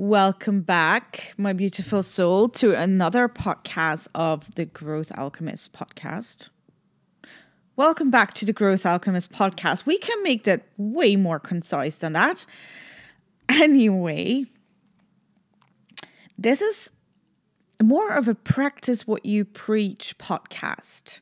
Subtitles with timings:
[0.00, 6.50] Welcome back, my beautiful soul, to another podcast of the Growth Alchemist podcast.
[7.74, 9.86] Welcome back to the Growth Alchemist podcast.
[9.86, 12.46] We can make that way more concise than that.
[13.48, 14.44] Anyway,
[16.38, 16.92] this is
[17.82, 21.18] more of a practice what you preach podcast.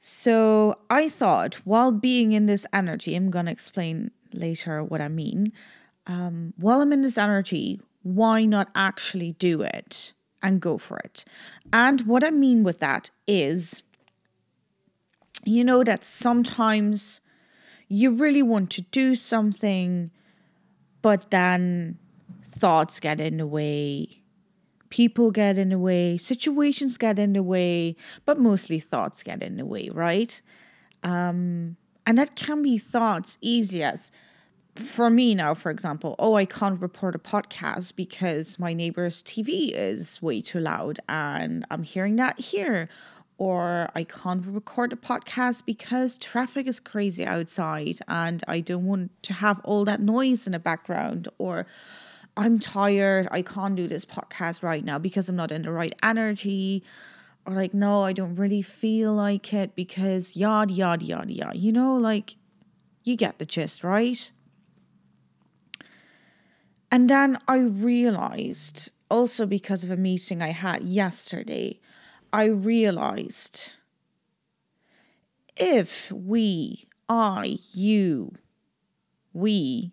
[0.00, 5.08] So I thought while being in this energy, I'm going to explain later what I
[5.08, 5.46] mean.
[6.06, 11.24] Um, while I'm in this energy, why not actually do it and go for it?
[11.72, 13.82] And what I mean with that is,
[15.44, 17.20] you know, that sometimes
[17.88, 20.10] you really want to do something,
[21.02, 21.98] but then
[22.42, 24.24] thoughts get in the way
[24.94, 29.56] people get in the way, situations get in the way, but mostly thoughts get in
[29.56, 30.40] the way, right?
[31.02, 31.76] Um,
[32.06, 34.12] and that can be thoughts easy as
[34.74, 39.70] for me now, for example, oh, I can't report a podcast because my neighbor's TV
[39.72, 42.88] is way too loud and I'm hearing that here.
[43.36, 49.10] Or I can't record a podcast because traffic is crazy outside and I don't want
[49.24, 51.28] to have all that noise in the background.
[51.38, 51.66] Or
[52.36, 53.28] I'm tired.
[53.30, 56.84] I can't do this podcast right now because I'm not in the right energy.
[57.46, 61.58] Or like, no, I don't really feel like it because yada, yada, yada, yada.
[61.58, 62.36] You know, like,
[63.02, 64.32] you get the gist, right?
[66.94, 71.80] And then I realized, also because of a meeting I had yesterday,
[72.32, 73.78] I realized
[75.56, 78.36] if we, I, you,
[79.32, 79.90] we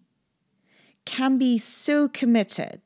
[1.03, 2.83] can be so committed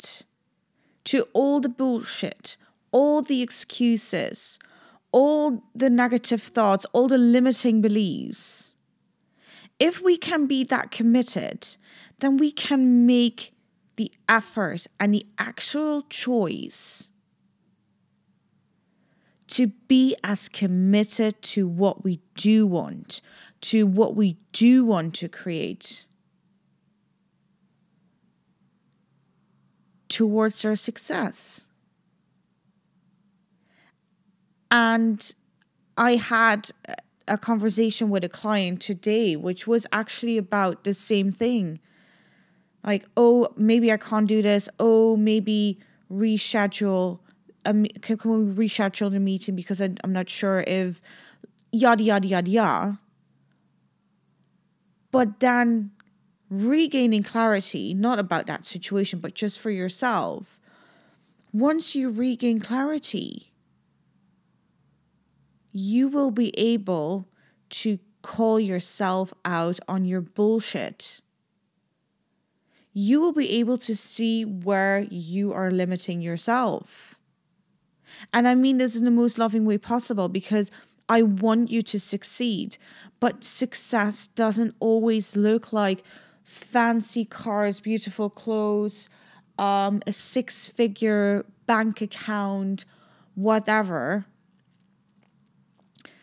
[1.04, 2.56] to all the bullshit,
[2.94, 4.60] all the excuses,
[5.12, 8.76] all the negative thoughts, all the limiting beliefs.
[9.78, 11.68] If we can be that committed,
[12.20, 13.52] then we can make
[13.96, 17.12] the effort and the actual choice
[19.48, 23.22] to be as committed to what we do want,
[23.62, 26.08] to what we do want to create
[30.10, 31.68] towards our success.
[34.72, 35.34] And
[35.98, 36.72] I had
[37.28, 41.80] a conversation with a client today, which was actually about the same thing.
[42.86, 44.70] Like, oh, maybe I can't do this.
[44.80, 45.80] Oh, maybe
[46.12, 47.20] reschedule.
[47.66, 51.02] Um, can, can we reschedule the meeting because I, I'm not sure if
[51.72, 53.00] yada yada yada yada.
[55.12, 55.92] But then
[56.50, 60.60] regaining clarity, not about that situation, but just for yourself.
[61.52, 63.54] Once you regain clarity,
[65.72, 67.28] you will be able
[67.70, 71.22] to call yourself out on your bullshit.
[72.98, 77.20] You will be able to see where you are limiting yourself.
[78.32, 80.72] And I mean this in the most loving way possible because
[81.10, 82.78] I want you to succeed.
[83.20, 86.04] But success doesn't always look like
[86.42, 89.10] fancy cars, beautiful clothes,
[89.60, 92.86] um, a six figure bank account,
[93.34, 94.26] whatever.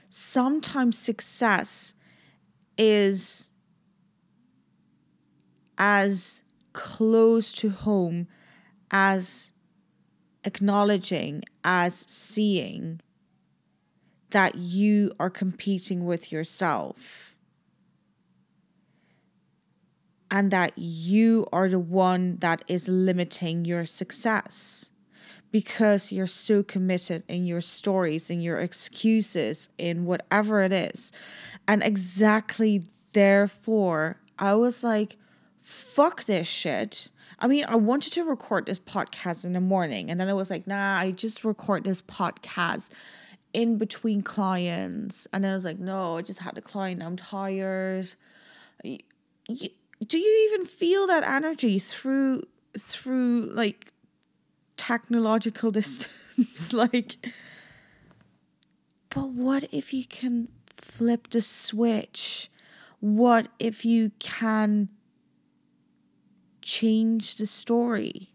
[0.08, 1.92] Sometimes success
[2.78, 3.50] is
[5.76, 8.28] as close to home
[8.90, 9.52] as
[10.44, 13.00] acknowledging, as seeing
[14.30, 17.36] that you are competing with yourself
[20.30, 24.88] and that you are the one that is limiting your success
[25.50, 31.12] because you're so committed in your stories, in your excuses, in whatever it is.
[31.68, 35.18] And exactly therefore, I was like,
[35.62, 37.08] fuck this shit.
[37.38, 40.50] I mean, I wanted to record this podcast in the morning, and then I was
[40.50, 42.90] like, nah, I just record this podcast
[43.52, 45.26] in between clients.
[45.32, 48.14] And then I was like, no, I just had a client, I'm tired
[50.06, 52.42] do you even feel that energy through
[52.76, 53.92] through like
[54.76, 57.16] technological distance like
[59.10, 62.50] but what if you can flip the switch
[63.00, 64.88] what if you can
[66.62, 68.30] change the story?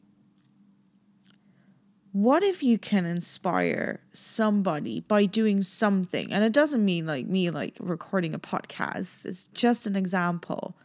[2.11, 6.31] What if you can inspire somebody by doing something?
[6.33, 9.25] And it doesn't mean like me like recording a podcast.
[9.25, 10.75] It's just an example.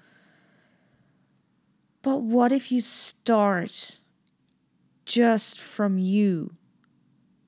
[2.02, 4.00] But what if you start
[5.06, 6.54] just from you,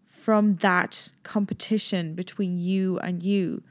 [0.07, 3.63] from that competition between you and you,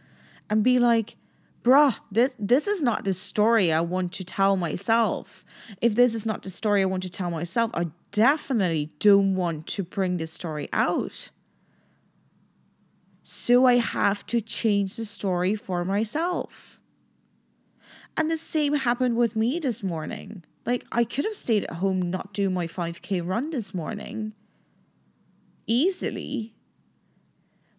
[0.49, 1.15] and be like,
[1.63, 5.45] bruh, this this is not the story I want to tell myself.
[5.81, 9.65] If this is not the story I want to tell myself, I definitely don't want
[9.67, 11.31] to bring this story out.
[13.23, 16.81] So I have to change the story for myself.
[18.17, 20.43] And the same happened with me this morning.
[20.65, 24.33] Like, I could have stayed at home, not do my 5K run this morning
[25.65, 26.53] easily.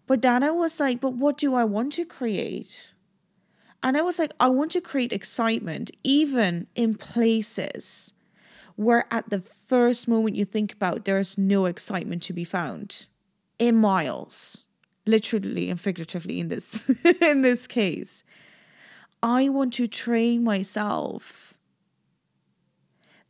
[0.06, 2.93] But then I was like, but what do I want to create?
[3.84, 8.14] And I was like, I want to create excitement, even in places
[8.76, 13.06] where at the first moment you think about, there's no excitement to be found.
[13.58, 14.64] In miles,
[15.06, 16.90] literally and figuratively in this
[17.20, 18.24] in this case.
[19.22, 21.54] I want to train myself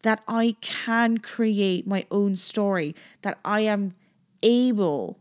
[0.03, 3.93] that I can create my own story, that I am
[4.43, 5.19] able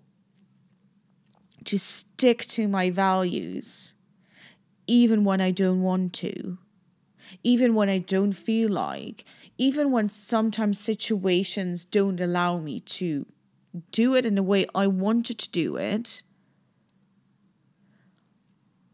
[1.66, 3.94] to stick to my values
[4.88, 6.58] even when I don't want to,
[7.44, 9.26] even when I don't feel like,
[9.58, 13.26] even when sometimes situations don't allow me to
[13.92, 16.24] do it in the way I wanted to do it.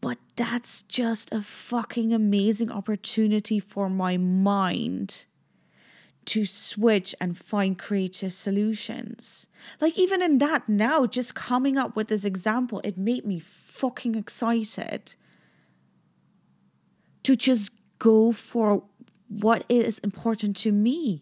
[0.02, 5.26] But that's just a fucking amazing opportunity for my mind
[6.26, 9.48] to switch and find creative solutions.
[9.82, 14.16] Like, even in that now, just coming up with this example, it made me fucking
[14.16, 15.16] excited
[17.30, 18.82] to just go for
[19.28, 21.22] what is important to me.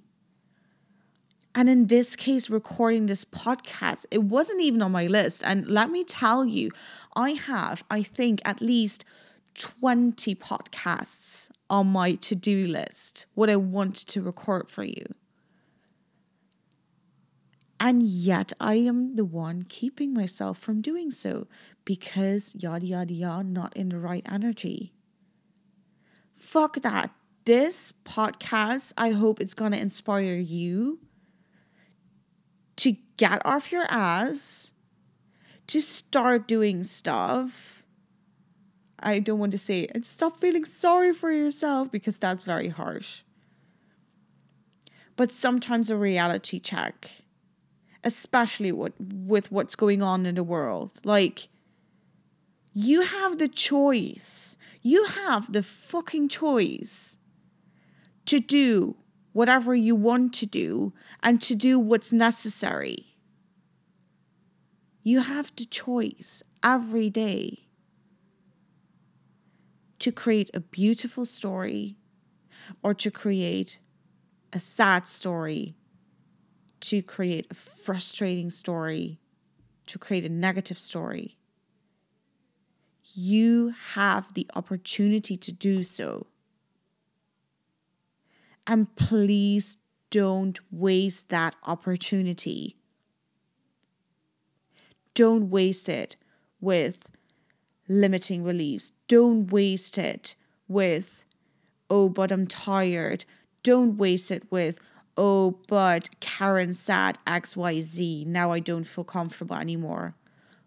[1.54, 5.44] And in this case, recording this podcast, it wasn't even on my list.
[5.44, 6.72] And let me tell you,
[7.14, 9.04] I have, I think, at least
[9.56, 15.08] 20 podcasts on my to do list, what I want to record for you.
[17.82, 21.48] And yet I am the one keeping myself from doing so
[21.84, 24.94] because yada yada yada, not in the right energy.
[26.38, 27.12] Fuck that.
[27.46, 31.00] This podcast, I hope it's going to inspire you
[32.78, 34.72] to get off your ass,
[35.68, 37.78] to start doing stuff
[39.00, 43.24] I don't want to say and stop feeling sorry for yourself because that's very harsh.
[45.16, 47.10] But sometimes a reality check,
[48.04, 51.00] especially with, with what's going on in the world.
[51.04, 51.48] Like,
[52.80, 54.56] you have the choice.
[54.84, 57.18] You have the fucking choice
[58.28, 58.98] to do
[59.34, 60.94] whatever you want to do
[61.24, 63.18] and to do what's necessary.
[65.02, 67.68] You have the choice every day
[69.98, 71.98] to create a beautiful story
[72.84, 73.80] or to create
[74.54, 75.76] a sad story,
[76.82, 79.20] to create a frustrating story,
[79.88, 81.37] to create a negative story.
[83.20, 86.28] You have the opportunity to do so.
[88.68, 89.80] And please
[90.12, 92.78] don't waste that opportunity.
[95.16, 96.16] Don't waste it
[96.62, 97.10] with
[97.88, 98.92] limiting beliefs.
[99.08, 100.36] Don't waste it
[100.68, 101.26] with,
[101.90, 103.26] oh, but I'm tired.
[103.64, 104.80] Don't waste it with,
[105.18, 108.28] oh, but Karen said XYZ.
[108.28, 110.14] Now I don't feel comfortable anymore.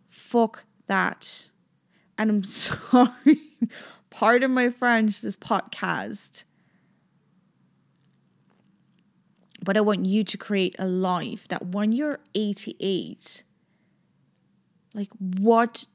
[0.08, 1.49] Fuck that.
[2.20, 3.40] And I'm sorry.
[4.10, 6.44] Pardon my French, this podcast.
[9.64, 13.42] But I want you to create a life that when you're 88,
[14.94, 15.86] like what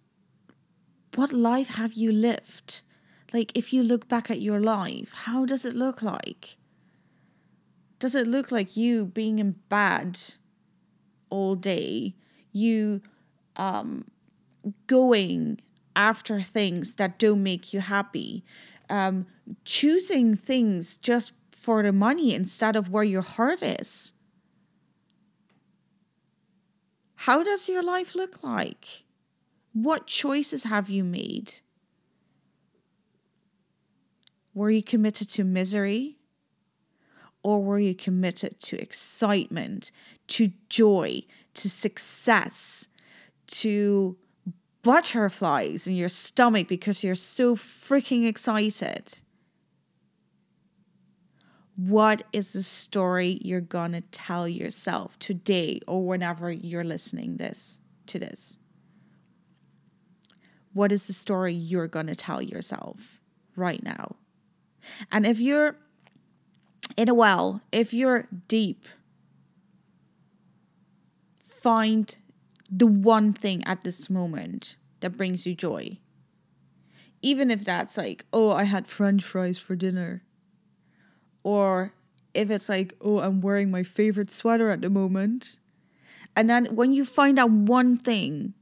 [1.13, 2.81] what life have you lived?
[3.31, 6.57] Like, if you look back at your life, how does it look like?
[7.99, 10.19] Does it look like you being in bed
[11.29, 12.15] all day,
[12.51, 13.01] you
[13.55, 14.05] um,
[14.87, 15.59] going
[15.95, 18.43] after things that don't make you happy,
[18.89, 19.25] um,
[19.63, 24.13] choosing things just for the money instead of where your heart is?
[27.15, 29.03] How does your life look like?
[29.73, 31.55] What choices have you made?
[34.53, 36.17] Were you committed to misery?
[37.43, 39.91] Or were you committed to excitement,
[40.27, 41.23] to joy,
[41.55, 42.87] to success,
[43.47, 44.17] to
[44.85, 49.17] butterflies in your stomach because you're so freaking excited?
[51.75, 57.81] What is the story you're going to tell yourself today or whenever you're listening this
[58.05, 58.57] to this?
[60.73, 63.19] What is the story you're going to tell yourself
[63.55, 64.15] right now?
[65.11, 65.77] And if you're
[66.95, 68.85] in a well, if you're deep,
[71.41, 72.15] find
[72.75, 75.99] the one thing at this moment that brings you joy.
[77.21, 80.23] even if that's like, oh, I had french fries for dinner.
[81.43, 81.91] Or
[82.35, 85.57] if it's like, oh, I'm wearing my favorite sweater at the moment.
[86.35, 88.53] And then when you find out one thing,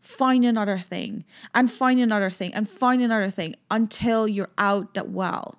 [0.00, 5.10] find another thing and find another thing and find another thing until you're out that
[5.10, 5.58] well,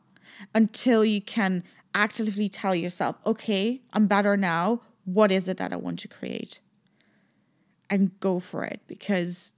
[0.54, 1.64] until you can
[1.96, 4.82] actively tell yourself, okay, I'm better now.
[5.06, 6.60] What is it that I want to create?
[7.94, 9.54] And go for it because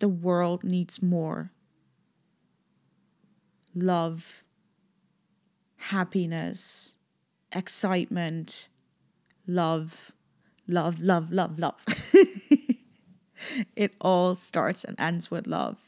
[0.00, 1.52] the world needs more
[3.72, 4.42] love,
[5.76, 6.96] happiness,
[7.52, 8.68] excitement,
[9.46, 10.10] love,
[10.66, 11.84] love, love, love, love.
[13.76, 15.78] it all starts and ends with love.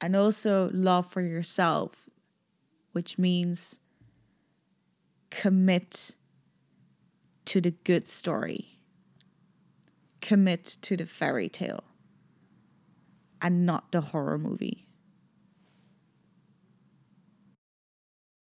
[0.00, 2.08] And also love for yourself,
[2.92, 3.80] which means
[5.28, 6.14] commit
[7.44, 8.73] to the good story,
[10.24, 11.84] commit to the fairy tale,
[13.42, 14.83] and not the horror movie.